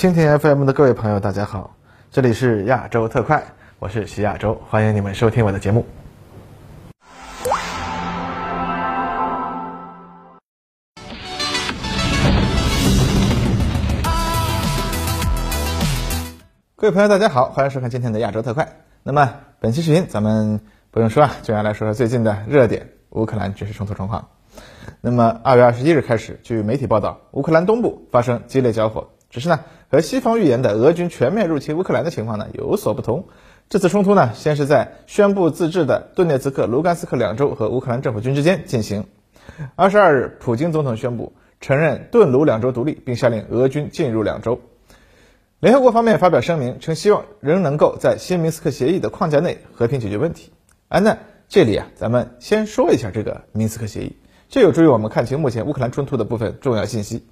[0.00, 1.76] 蜻蜓 FM 的各位朋友，大家好，
[2.10, 3.44] 这里是亚洲特快，
[3.78, 5.84] 我是徐亚洲，欢迎你们收听我的节目。
[16.76, 18.66] 各位朋友，大家好，欢迎收看今天的亚洲特快。
[19.02, 24.30] 那么本期视频，咱们不用说啊，就要来说说最近的热点——乌克兰军事冲突状况。
[25.02, 29.10] 那么二月二十一日开始，据媒体报道，乌克兰东部发生激烈交火。
[29.28, 29.60] 只是呢，
[29.90, 33.26] 和西方预言的俄军全面入侵乌克兰的情况呢有所不同。
[33.68, 39.06] 这次冲突呢，先是在宣布自治的顿涅茨克、卢甘斯克两州和乌克兰政府军之间进行。
[39.76, 44.60] 二十二日，普京总统宣布承认顿卢两州独立，并下令俄军进入两州。
[45.58, 50.52] 联合国方面发表声明称，希望仍能够在新明斯克协议的框架内和平解决问题。
[50.88, 51.18] 啊，那
[51.48, 54.16] 这里啊，咱们先说一下这个明斯克协议，
[54.48, 57.24] 这有助于我们看清目前乌克兰冲突的部分重要信息。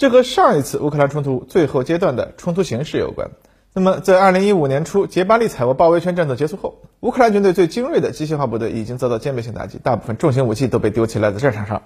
[0.00, 3.32] 这和上一次乌克兰冲突最后阶段的冲突形势有关。
[3.74, 11.82] 那么，在二零一五年初杰巴利采沃包围圈战斗结束后，乌克兰军队最精锐的机械化部队已经遭到歼灭性打击，大部分重型武器都被丢弃了在战场上。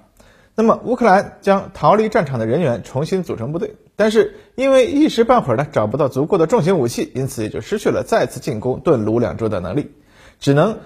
[0.55, 9.91] 那么，乌克兰将逃离战场的人员重新组成部队，但是因为一时半会儿呢找不到足够的重型武器，因此也就失去了再次进攻顿卢两州的能力，
[10.39, 10.79] 只能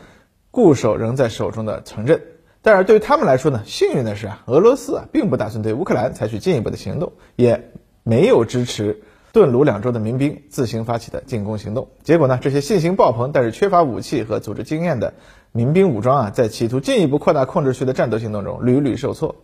[0.50, 2.22] 固守仍在手中的城镇。
[2.60, 7.70] 但是对于他们来说呢，幸运的是啊，俄罗斯啊并不打算对乌克兰采取进一步的行动，也
[8.02, 11.88] 没有支持顿卢两州的民兵自行发起的进攻行动。
[12.02, 15.14] 结果呢，这些信心爆棚但是缺乏武器和组织经验的
[15.52, 19.36] 民兵武装啊，在企图进一步扩大控制区的战斗行动中屡屡受挫。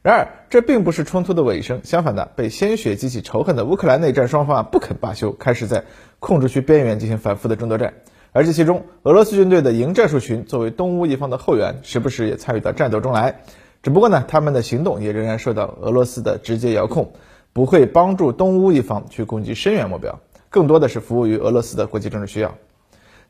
[0.00, 5.84] 然而，这并不是冲突的尾声，相反的，被鲜血激起仇恨的乌克兰内战双方啊不肯罢休，开始在
[6.20, 7.94] 控制区边缘进行反复的争夺战。
[8.32, 13.40] 而这其中，俄罗斯军队的营战术群作为东乌一方的后援，时不时也参与到战斗中来。
[13.82, 17.12] 只不过呢，他们的行动也仍然受到俄罗斯的直接遥控，
[17.52, 20.20] 不会帮助东乌一方去攻击深远目标，
[20.50, 22.54] 更多的是服务于俄罗斯的国际政治需要。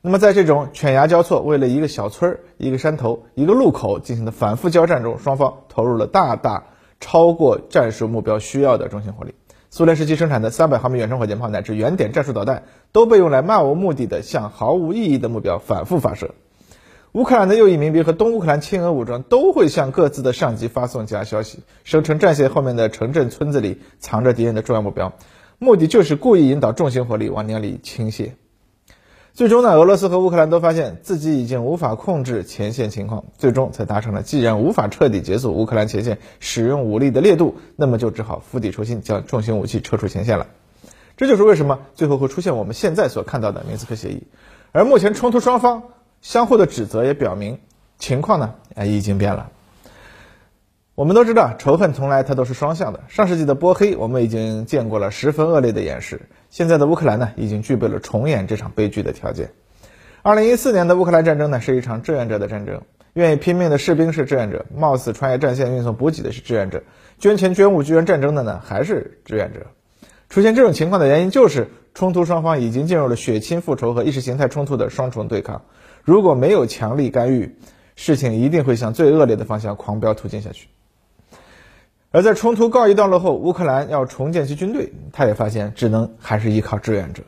[0.01, 6.65] 那么，在这种犬牙交错、为了一个小村儿、一个山头、一个路口进行的反复交战中，双方投入了大大
[7.01, 9.34] 超过战术目标需要的中心火力。
[9.71, 16.34] 苏联时期生产的300毫米远程火箭炮乃至原点战术导弹都被用来漫无目的的向毫无意义的目标反复发射。
[17.12, 25.12] 乌克兰的右翼民兵和东乌克兰亲俄武装都会向各自的上级发送假消息，声称战线后面的城镇村子里藏着敌人的重要目标，
[25.59, 28.33] 目的就是故意引导重型火力往那里倾泻。
[29.38, 40.48] 最终呢，俄罗斯和乌克兰都发现自己已经无法控制前线情况，最终才达成了既然无法彻底结束乌克兰前线使用武力的烈度，那么就只好釜底抽薪，将重型武器撤出前线了。
[41.16, 44.25] 这就是为什么最后会出现我们现在所看到的明斯克协议。
[44.72, 45.84] 而目前冲突双方
[46.21, 47.60] 相互的指责也表明，
[47.97, 49.53] 情况呢，啊已经变了。
[50.98, 53.04] 我们都知道，仇恨从来它都是双向的。
[53.06, 56.22] 上世纪的波黑，我们已经见过了十分恶劣的演示。
[56.50, 59.53] 现在的乌克兰呢，已经具备了重演这场悲剧的条件。
[60.22, 62.82] 二零一四年的乌克兰战争呢，是一场志愿者的战争。
[63.12, 66.82] 愿意拼命的士兵是志愿者，冒死穿越战线运送补给的是志愿者，
[67.20, 69.66] 捐钱捐物支援战争的呢，还是志愿者。
[70.28, 75.62] 出现这种情况的原因，就是冲突双方已经进入了血亲复仇和意识形态冲突的双重对抗。
[76.03, 77.54] 如果没有强力干预，
[77.94, 80.66] 事情一定会向最恶劣的方向狂飙突进下去。
[82.11, 87.23] 而在冲突告一段落后，乌克兰要重建其军队，他也发现只能还是依靠志愿者。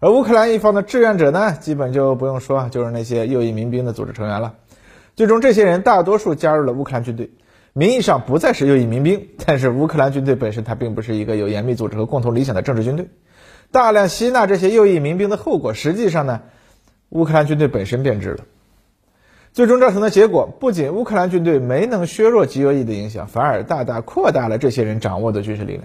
[0.00, 4.54] 而乌克兰一方的志愿者呢，基本就不用说，就是那些右翼民兵的组织成员了。
[5.14, 7.30] 最终，这些人大多数加入了乌克兰军队，
[7.72, 13.08] 名义上不再是右翼民兵，但是乌克兰军队本身它并不是一个有严密组织和共同理想的政治军队。
[13.70, 16.42] 大量吸纳这些右翼民兵的后果，实际上呢，
[17.10, 18.44] 乌克兰军队本身变质了。
[19.56, 25.84] 最终造成的结果，不仅乌克兰军队没能削弱极右翼的影响，反而大大扩大了这些人掌握的军事力量。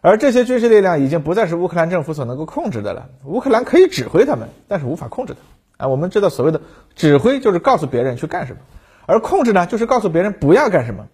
[0.00, 3.10] 而这些军事力量已经不再是乌克兰政府所能够控制的了。
[3.24, 5.84] 乌克兰可以指挥他们，但是无法控制他。
[5.84, 6.60] 啊，我们知道所谓的
[6.96, 8.58] 指挥就是告诉别人去干什么，
[9.06, 11.06] 而控制呢，就是告诉别人不要干什么。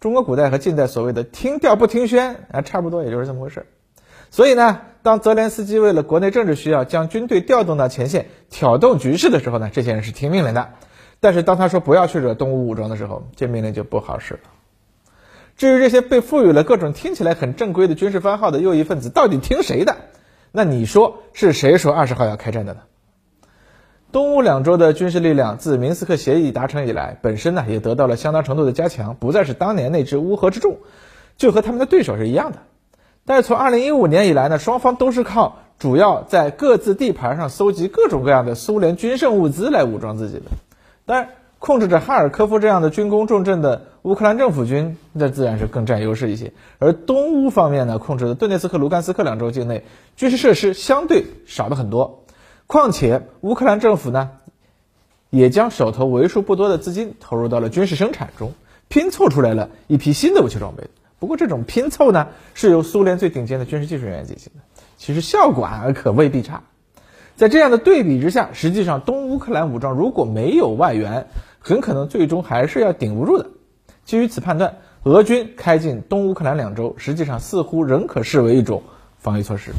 [0.00, 3.66] 中国古代和近代所谓的听调不听宣啊，差不多也就是这么回事。
[4.30, 10.70] 所以呢，当泽连斯基为了国内政治需要将军队调动到前线挑动局势的时候呢，这些人是听命令的；
[11.20, 14.40] 但是当他说不要去惹东吴武装的时候，这命令就不好使了。
[15.56, 19.94] 至于这些被赋予了各种听起来很正规的军事番号的右翼分子，到底听谁的？
[20.50, 22.80] 那你说是谁说二十号要开战的呢？
[24.10, 30.78] 东乌两州的军事力量自明斯克协议达成以来，本身呢也得到了相当程度的加强，不再是当年那支乌合之众，
[31.36, 32.58] 就和他们的对手是一样的。
[33.26, 40.44] 但是从二零一五年以来呢，双方都是靠主要在各自地盘上搜集各种各样的苏联军剩物资来武装自己的。
[41.04, 46.52] 当然，控制着哈尔科夫这样的军工重镇的乌克兰政府军，那自然是更占优势一些。
[46.78, 49.84] 而东乌方面呢，控制的顿涅茨克、卢甘斯克两州境内
[50.16, 52.22] 军事设施相对少了很多。
[52.68, 54.30] 况且乌克兰政府呢，
[55.30, 58.52] 也将手头为数不多的资金投入到了军事生产中，
[58.88, 60.84] 拼凑出来了一批新的武器装备。
[61.18, 64.60] 不过这种拼凑呢，是由苏联最顶尖的军事技术人员进行的，
[64.96, 66.62] 其实效果啊可未必差。
[67.36, 71.26] 在这样的对比之下，实际上东乌克兰武装如果没有外援，
[71.58, 73.46] 很可能最终还是要顶不住的。
[74.04, 78.82] 基于此判断，俄军开进东乌克兰两周，实际上似乎仍可视为一种
[79.18, 79.72] 防御措施。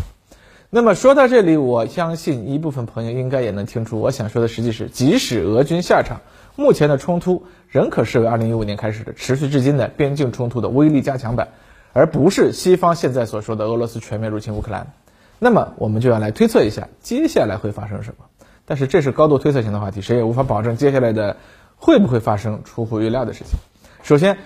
[0.69, 6.19] 那么说到这里，我相信一部分朋友应该也能听出，我想说的实际是，即使俄军下场，
[6.57, 11.47] 目前的冲突仍可视为2015年开始的持续至今的边境冲突的威力加强版，
[11.93, 14.91] 而不是西方现在所说的俄罗斯全面入侵乌克兰。
[15.39, 18.25] 那么我们就要来推测一下接下来会发生什么，
[18.65, 21.37] 但是这是高度推测型的话题，谁也无法保证接下来的
[21.77, 23.57] 会不会发生出乎预料的事情。
[24.03, 24.37] 首先，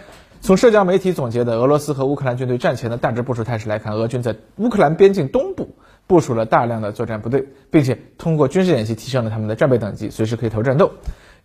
[0.42, 5.76] 从社交媒体总结的俄罗斯和乌克兰军队战前的大致部署态势来看，俄军在乌克兰边境东部
[6.12, 10.92] 部署了大量的作战部队，并且通过军事演习提升了他们的战备等级，随时可以投入战斗。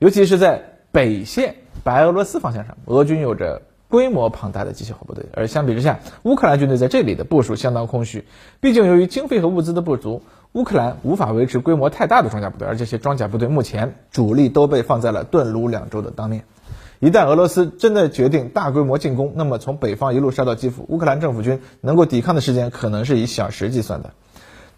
[0.00, 1.54] 尤其是在北线
[1.84, 3.62] 白俄罗斯方向上，俄军有着。
[3.88, 8.24] 规模庞大的机械化部队，而相比之下，乌克兰军队在这里的部署相当空虚。
[8.58, 10.22] 毕竟由于经费和物资的不足，
[10.54, 16.42] 乌克兰无法维持规模太大的装甲部队，而这些装甲部队目前主力都被放在了顿卢两州的当面。
[16.98, 24.14] 一旦俄罗斯真的决定大规模进攻，那么从北方一路杀到基辅，乌克兰政府军能够抵抗的时间可能是以小时计算的。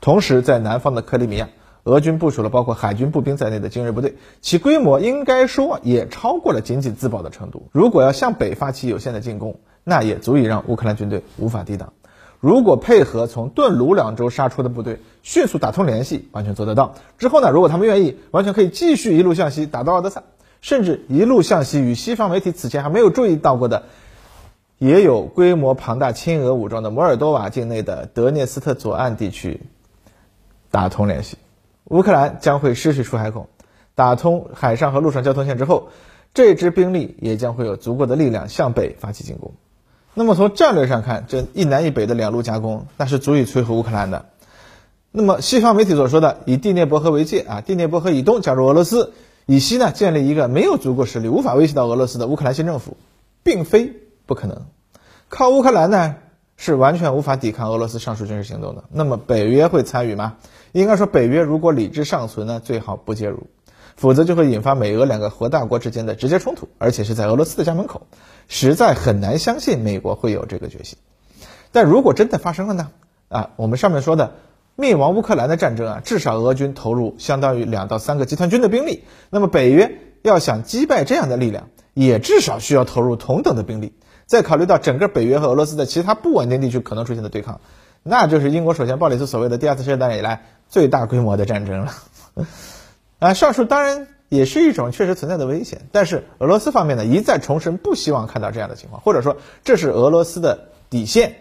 [0.00, 1.48] 同时，在南方的克里米亚。
[1.84, 7.68] 俄军部署了包括海军步兵在内的精锐部队，其规模应该说也超过了仅仅自保的程度。
[7.72, 11.94] 如果要向北发起有限的进攻，那也足以让乌克兰军队无法抵挡。
[12.40, 16.94] 如果配合从顿卢两州杀出的部队，迅速打通联系，完全做得到。
[17.16, 20.24] 之后呢，如果他们愿意，完全可以继续一路向西打到奥德萨，
[20.60, 23.84] 甚至一路向西与西方媒体此前还没有注意到过的，
[24.76, 29.62] 也有规模庞大亲俄武装的摩尔多瓦境内的德涅斯特左岸地区
[30.70, 31.36] 打通联系。
[31.84, 33.48] 乌克兰将会失去出海口，
[33.94, 35.88] 打通海上和陆上交通线之后，
[36.34, 39.52] 这支兵力也将会有足够的力量向北发起进攻。
[40.14, 44.26] 那么从战略上看，这一南一北的两路夹攻，那是足以摧毁乌克兰的。
[45.10, 49.12] 那么西方媒体所说的以第聂伯河为界啊，第聂伯河以东加入俄罗斯，
[49.46, 52.96] 以西呢建立一个没有足够实力、无法威胁到俄罗斯的乌克兰新政府，
[53.42, 53.94] 并非
[54.26, 54.66] 不可能。
[55.30, 56.16] 靠乌克兰呢？
[56.60, 58.82] 是完全无法抵抗俄罗斯上述军事行动的。
[58.90, 60.38] 那么北约会参与吗？
[60.72, 63.46] 应该说，北约如果理智尚存呢，最好不介入，
[63.96, 68.06] 否则就会引发美俄两个核大国之间的直接冲突，而且是在俄罗斯的家门口，
[68.48, 70.98] 实在很难相信美国会有这个决心。
[71.72, 72.90] 但如果真的发生了呢？
[73.28, 74.34] 啊，我们上面说的
[74.74, 83.92] 灭亡乌克兰的战争啊，至少俄军投入相当于两到三个集团军的兵力，那么北约要想击败这样的力量，也至少需要投入同等的兵力。
[84.24, 87.60] 再考虑到整个北约和俄罗斯在其他不稳定地区可能出现的对抗，
[88.02, 91.92] 那就是英国首相鲍里斯所谓的第二次世界大战以来最大规模的战争了。
[93.18, 101.36] 啊，上述当然也是一种确实存在的危险，但是俄罗斯方面呢一再重申不希望看到这样的情况，或者说这是俄罗斯的底线。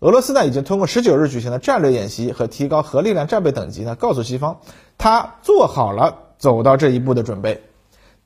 [0.00, 4.58] 俄罗斯呢已经通过十九日举行的战略演习和提高核力量战备等级呢，告诉西方，
[4.98, 7.62] 他做好了走到这一步的准备。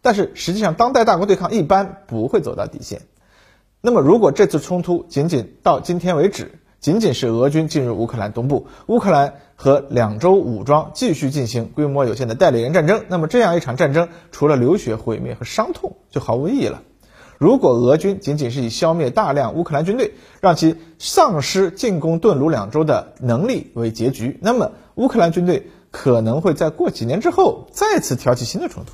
[0.00, 3.03] 但是实际上，当代大国对抗一般不会走到底线。
[3.81, 16.85] 那么，如果这次冲突仅仅到今天为止，仅仅是俄军进入乌克兰东部，乌克兰和两州武装继续进行规模有限的代理人战争，那么这样一场战争，除了流血、毁灭和伤痛，就毫无意义了。
[17.38, 28.93] 如果俄军仅仅是以消灭大量乌克兰军队，让其丧失进攻顿卢两州的能力为结局，那么乌克兰军队可能会在过几年之后再次挑起新的冲突。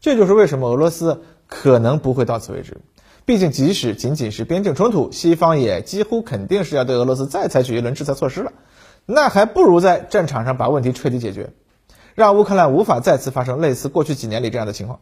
[0.00, 2.78] 这就是为什么俄罗斯可能不会到此为止。
[3.26, 8.52] 毕竟，即使仅仅是边境冲突，西方也几乎肯定是要对俄罗斯再采取一轮制裁措施了。
[9.06, 11.50] 那还不如在战场上把问题彻底解决，
[12.14, 15.00] 让乌克兰无法再次发生类似过去几年里这样的情况。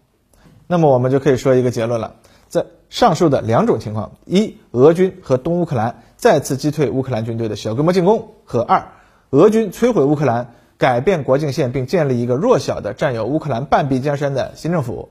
[0.66, 2.16] 那么，我们就可以说一个结论了：
[2.48, 8.88] 在上述的两种情况，一，俄军和东乌克兰再次击退乌克兰军队的小规模进攻；和二，
[9.30, 15.08] 俄军摧毁乌克兰，改变国境线，并建立一个弱小的占有乌克兰半壁江山的新政府。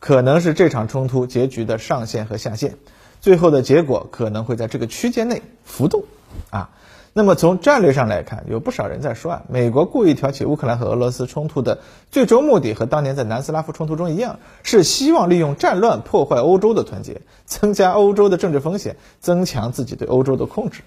[0.00, 2.76] 可能是这场冲突结局的上限和下限，
[3.20, 6.04] 最后的结果可能会在这个区间内浮动，
[6.50, 6.70] 啊，
[7.12, 11.80] 那么从战略上来看，有不少人在说啊，美国故意挑起乌克兰和俄罗斯冲突的
[12.12, 20.82] 最终目的和当年在南斯拉夫冲突中一样，是希望利用战乱破坏欧洲的团结，增加欧洲的政治风险，增强自己对欧洲的控制，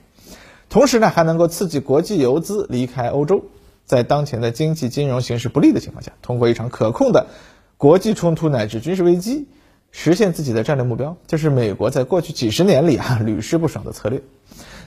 [0.70, 3.44] 同时呢，还能够刺激国际游资离开欧洲，
[3.86, 7.28] 在当前的经济金融形势不利的情况下，通过一场可控的。
[7.82, 9.48] 国际冲突乃至军事危机，
[9.90, 14.22] 实现自己的战略目标，这是美国在过去几十年里啊 屡试不爽的策略。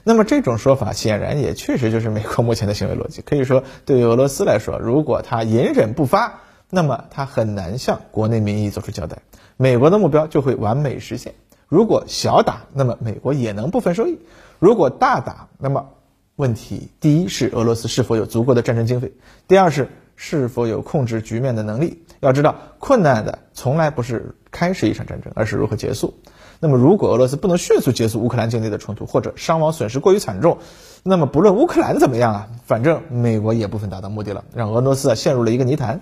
[0.05, 3.21] 那么这种说法显然也确实就是美国目前的行为逻辑。
[3.21, 9.17] 可以说，对于俄罗斯来说，如果他隐忍不发，那么他很难向国内民意做出交代，
[9.57, 11.33] 美国的目标就会完美实现。
[11.67, 14.19] 如果小打，那么美国也能部分受益；
[14.57, 15.89] 如果大打，那么
[16.37, 19.11] 问题第一是俄罗斯是否有足够的战争经费，
[19.49, 22.04] 第二是是否有控制局面的能力。
[22.25, 26.15] 要知道，困难的从来不是开始一场战争，而是如何结束。
[26.59, 30.57] 那么，如果俄罗斯不能迅速结束乌克兰境内的冲突，或者伤亡损失过于惨重，
[31.03, 36.01] 那么不论乌克兰怎么样啊，反正美国也部分达到目的了，让俄罗斯啊陷入了一个泥潭。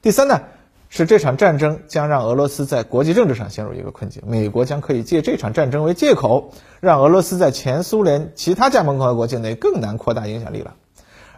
[0.00, 0.40] 第三呢，
[0.88, 10.74] 是这场战争将让俄罗斯在国际政治上陷入一个困境，美国将可以借这场战争为借口，让俄罗斯在前苏联其他加盟共和国境内更难扩大影响力了。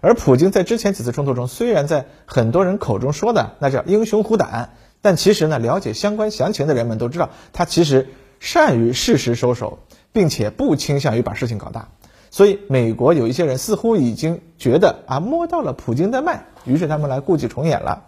[0.03, 8.09] 而普京在之前几次冲突中，虽然在很多人口中说的那叫英雄虎胆，但其实呢，了解相关详情的人们都知道，他其实
[8.41, 9.79] 善于适时收手，
[10.13, 11.89] 并且不倾向于把事情搞大。
[12.33, 18.03] 所以，美国有一些人似乎已经觉得啊，摸到了普京的脉，于是他们来故伎重演了。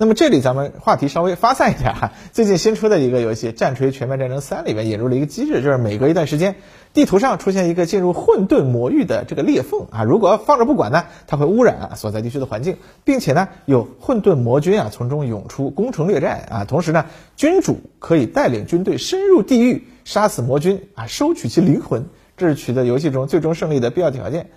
[0.00, 6.54] 那么这里咱们话题稍微发散一点哈，最近新出的一个游戏《战锤全面战争三》里面引入了一个机制，就是每隔一段时间，
[6.94, 24.48] 地图上出现一个进入混沌魔域的这个裂缝啊，如果放着不管呢，它会污染啊所在地区的环境，并且呢有混沌魔军啊从中涌出，攻城略寨啊，同时呢君主可以带领军队深入地狱，杀死魔军啊，收取其灵魂，这是取得游戏中最终胜利的必要条件。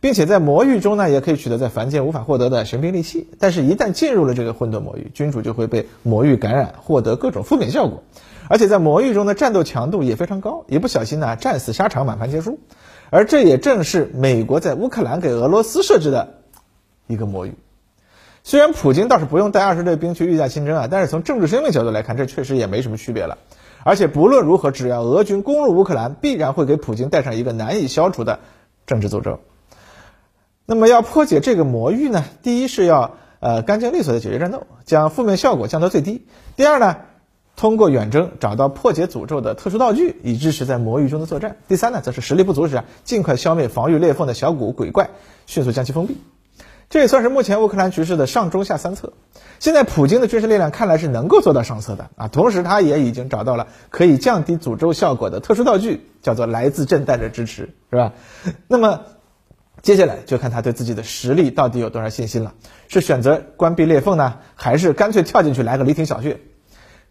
[0.00, 3.28] 并且在魔域中呢，也可以取得在凡间无法获得的神兵利器。
[3.38, 8.02] 但是，一旦进入了这个混沌魔域，君主就会被魔域感染，获得各种负面效果。
[8.48, 12.58] 而且在魔域中的战斗强度也非常高，一不小心呢，战死沙场，满盘皆输。
[13.10, 16.40] 而这也正是美国在乌克兰给俄罗斯设置的
[17.06, 17.54] 一个魔域。
[18.42, 23.36] 虽然普京倒是不用带二十队兵去御驾亲征啊，但是从政治生命角度来看，这确实也没什么区别了。
[23.84, 28.40] 而且不论如何，只要俄军攻入乌克兰，必然会给普京带上一个难以消除的
[28.86, 29.40] 政治诅咒。
[30.66, 32.24] 那么要破解这个魔域呢？
[32.42, 36.26] 第一是要呃干净利索的解决战斗，将负面效果降到最低。
[36.54, 36.98] 第二呢，
[37.56, 41.56] 通过远征找到破解诅咒的特殊道具，以支持在魔域中的作战。
[41.66, 45.10] 第三呢，则是实力不足时啊，尽快消灭防御裂缝的小股鬼怪，
[45.46, 46.18] 迅速将其封闭。
[46.88, 49.12] 这也算是目前乌克兰局势的上中下三策。
[49.58, 58.12] 现在普京的军事力量看来是能够做到上策的啊，同时他也已经找到了可以降低诅咒效果的特殊道具，叫做来自震带的支持，是吧？
[58.68, 59.00] 那么。
[59.82, 62.54] 接下来就看他对自己的实力到底有多少信心了，
[62.88, 66.40] 是选择关闭裂缝呢，还是干脆跳进去来个雷霆小穴？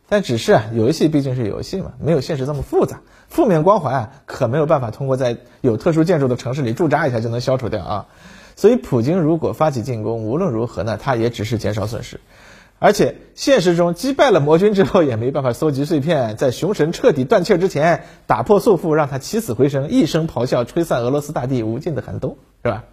[0.07, 3.01] 但只是啊，游戏毕竟是游戏嘛，没有现实这么复杂。
[3.27, 8.07] 负面光环啊，可没有办法通过在有特殊建筑的城市里驻扎一下就能消除掉啊。
[8.55, 12.19] 所以，普京如果发起进攻，无论如何呢，他也只是减少损失。
[12.79, 22.83] 而且现实中击败了魔军之后，也没办法搜集碎片，在雄神彻底断气之前打破束缚，让他起死回生，一声咆哮吹散俄罗斯大地无尽的寒冬，是吧？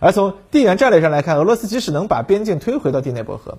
[0.00, 3.58] 而从地缘战略上来看，俄罗斯即使能把边境推回到第聂伯河，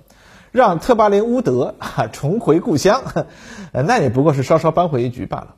[0.52, 3.02] 让特巴林乌德啊重回故乡，
[3.72, 5.54] 那也不过是稍稍扳回一局罢了。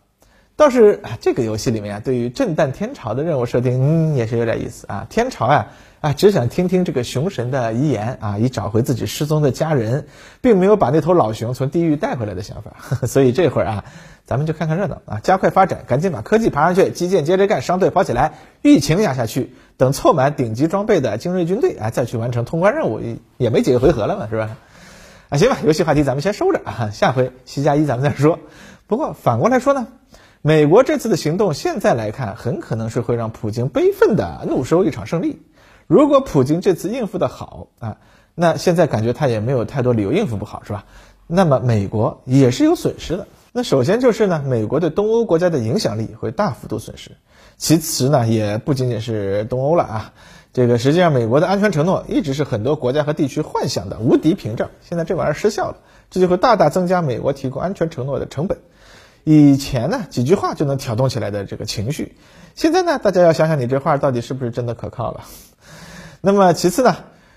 [0.57, 5.07] 倒是啊这个游戏里面啊，对于震旦天朝的任务设定，嗯，也是有点意思啊。
[5.09, 5.67] 天朝啊。
[6.03, 10.07] 啊，只想听听这个熊神的遗言啊，以找回自己失踪的家人，
[10.41, 12.77] 并没有把那头老熊从地狱带回来的想法。
[13.09, 13.85] 所以这会儿啊，
[14.25, 23.01] 咱们就看看热闹啊，加快发展，赶紧把科技爬上去，基建接着干，商队跑起来，疫情压下去，等凑满顶级装备的精锐军队啊，再去完成通关任务，
[23.39, 24.59] 也没几个回合了嘛，是吧？
[25.31, 28.39] 啊，行吧，游戏话题咱们先收着啊，下回七加一咱们再说。
[28.87, 29.89] 不过反过来说呢，
[30.47, 35.43] 美国这次的行动现在来看，很可能是会让普京悲愤的怒收一场胜利。
[35.89, 37.97] 如果普京这次应付的好啊，
[38.37, 40.85] 那现在感觉他也没有太多理由应付不好，是吧？
[41.27, 43.27] 那么美国也是有损失的。
[43.51, 47.11] 那首先就是呢，美国对东欧国家的影响力会大幅度损失。
[47.57, 50.13] 其次呢，也不仅仅是东欧了啊，
[50.53, 58.59] 这个实际上美国的安全承诺一直是很多国家和地区幻想的无敌屏障，现在这玩意儿失效了，这就会大大增加美国提供安全承诺的成本。
[59.29, 62.15] 以前呢，几句话就能挑动起来的这个情绪，
[62.55, 65.25] 现在呢，大家要想想你这话到底是不是真的可靠了。
[66.23, 66.95] 那么其次呢，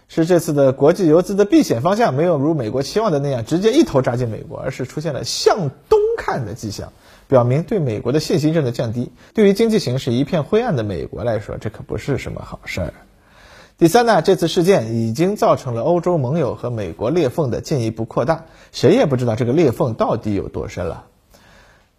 [0.08, 6.94] 是这次的国际游资的避险方向没有如美国期望的那样直接一头扎进美国，而是出现了向东看的迹象，
[7.28, 9.12] 表明对美国的信心正在降低。
[9.34, 12.94] 对于经济形势一片灰暗的美国来说，这可不是什么好事儿。
[13.80, 21.06] 第三呢，这次事件已经造成了欧洲盟友和美国裂缝的进一步扩大，谁也不知道这个裂缝到底有多深了。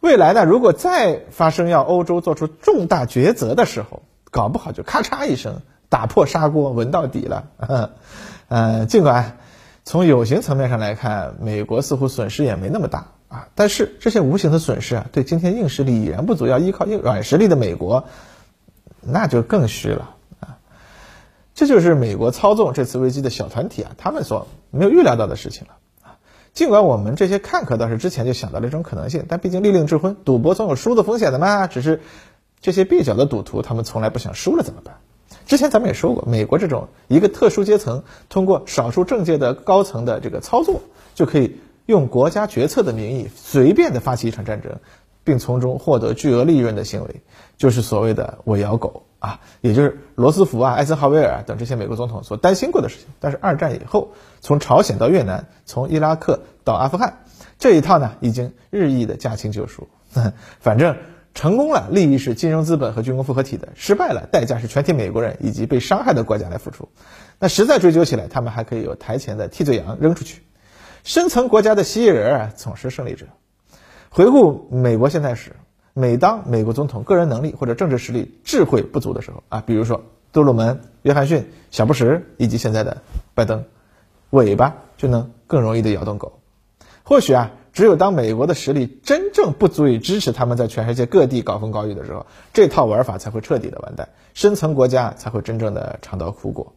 [0.00, 5.60] 未来呢，如果再发生要欧洲做出重大抉择的时候，搞不好就咔嚓一声。
[5.90, 7.48] 打破砂锅问到底了，
[8.46, 9.38] 嗯， 尽管
[9.84, 18.04] 从有形层面上来看，美国似乎损失也没那么大，啊，但是这些无形的损失啊，对今天硬实力已然不足，要依靠硬软实力的美国，
[19.00, 20.58] 那就更虚了啊。
[21.56, 25.74] 这就是美国操纵这次危机的小团体啊，他们所没有预料到的事情了。
[26.52, 31.66] 尽管我们这些看客倒是之前就想到了一种可能性，但毕竟利令智昏，赌博总有输的风险的嘛。
[31.66, 32.00] 只是
[32.60, 34.96] 这些蹩脚的赌徒，他们从来不想输了怎么办？
[35.46, 40.80] 之前咱们也说过，美国这种一个特殊阶层通过少数政界的高层的这个操作，
[41.14, 41.56] 就可以。
[41.86, 44.78] 用国家决策的名义随便的发起一场战争，
[45.24, 47.20] 并从中获得巨额利润的行为，
[47.56, 53.06] 就是所谓的“我咬狗”啊，也就是罗斯福啊、艾森豪威尔等这些美国总统所担心过的事情。
[53.20, 57.20] 但是二战以后，从朝鲜到越南，从伊拉克到阿富汗，
[57.58, 59.86] 这一套呢已经日益的驾轻就熟。
[60.58, 60.96] 反正
[61.34, 66.88] 成功了，利益是金融资本和军工复合体的；失败了，代价是全体美国人以及被伤害的国家来付出。
[67.38, 70.42] 那实在追究起来，他们还可以有台前的替罪羊扔出去。
[71.04, 73.26] 深层国家的蜥蜴人啊，总是胜利者。
[74.10, 75.54] 回顾美国现在史，
[75.92, 83.02] 每当美国总统个人能力或者政治实力、智慧不足的时候啊，比如说杜鲁门、约翰逊、小布什以及现在的
[83.34, 83.64] 拜登，
[84.30, 86.38] 尾巴就能更容易的摇动狗。
[87.02, 96.72] 或许啊，只有当美国的实力真正不足以支持他们在全世界各地高风高雨的时候，这套玩法才会彻底的完蛋，深层国家才会真正的尝到苦果。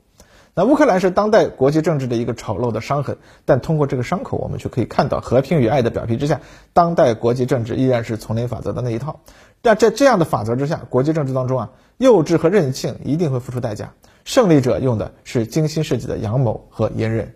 [0.55, 6.41] 那乌克兰是当代国际政治的一个丑陋的伤痕，但通过这个伤口，我们却可以看到和平与爱的表皮之下，
[6.74, 9.22] 当代国际政治依然是丛林法则的那一套。
[9.63, 13.93] 但在这样的法则之下，国际政治当中啊，幼稚和任性一定会付出代价，
[14.25, 17.33] 胜利者用的是精心设计的阳谋和隐忍。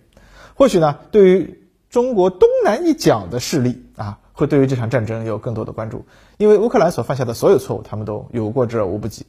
[0.54, 6.06] 或许呢，对于中国东南一角的势力啊，会对于这场战争有更多的关注，
[6.38, 9.26] 因为乌克兰所犯下的所有错误，他们都有过之而无不及。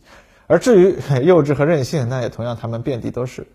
[0.47, 3.47] 而至于 幼稚和任性，那也同样他们遍地都是。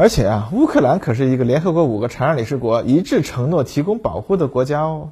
[0.00, 5.10] 而且啊，乌克兰可是一个联合国五个常任理事国一致承诺提供保护的国家哦，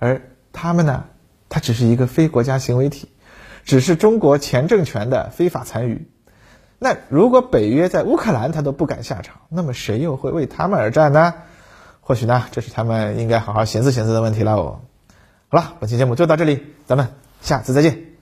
[0.00, 0.22] 而
[0.52, 1.04] 他们呢，
[1.48, 3.08] 它只是一个非国家行为体，
[3.64, 6.08] 只是中国前政权的非法残余。
[6.80, 11.34] 那如果北约在乌克兰他都不敢下场，那么谁又会为他们而战呢？
[12.00, 14.80] 或许呢，这是他们应该好好寻思寻思的问题了哦。
[15.46, 17.06] 好了，本期节目就到这里，咱们
[17.40, 18.13] 下次再见。